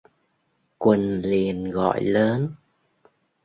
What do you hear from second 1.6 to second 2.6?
gọi lớn